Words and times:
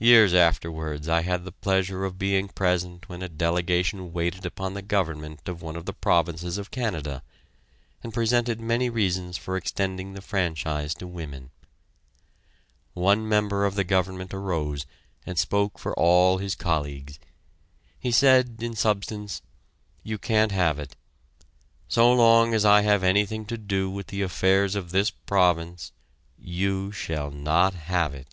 Years 0.00 0.32
afterwards 0.32 1.08
I 1.08 1.22
had 1.22 1.44
the 1.44 1.50
pleasure 1.50 2.04
of 2.04 2.20
being 2.20 2.46
present 2.46 3.08
when 3.08 3.20
a 3.20 3.28
delegation 3.28 4.12
waited 4.12 4.46
upon 4.46 4.74
the 4.74 4.80
Government 4.80 5.48
of 5.48 5.60
one 5.60 5.74
of 5.74 5.86
the 5.86 5.92
provinces 5.92 6.56
of 6.56 6.70
Canada, 6.70 7.20
and 8.00 8.14
presented 8.14 8.60
many 8.60 8.88
reasons 8.88 9.36
for 9.36 9.56
extending 9.56 10.12
the 10.12 10.22
franchise 10.22 10.94
to 10.94 11.08
women. 11.08 11.50
One 12.94 13.28
member 13.28 13.64
of 13.66 13.74
the 13.74 13.82
Government 13.82 14.32
arose 14.32 14.86
and 15.26 15.36
spoke 15.36 15.80
for 15.80 15.98
all 15.98 16.38
his 16.38 16.54
colleagues. 16.54 17.18
He 17.98 18.12
said 18.12 18.62
in 18.62 18.76
substance: 18.76 19.42
"You 20.04 20.16
can't 20.16 20.52
have 20.52 20.78
it 20.78 20.94
so 21.88 22.12
long 22.12 22.54
as 22.54 22.64
I 22.64 22.82
have 22.82 23.02
anything 23.02 23.46
to 23.46 23.58
do 23.58 23.90
with 23.90 24.06
the 24.06 24.22
affairs 24.22 24.76
of 24.76 24.92
this 24.92 25.10
province 25.10 25.90
you 26.38 26.92
shall 26.92 27.32
not 27.32 27.74
have 27.74 28.14
it!"... 28.14 28.28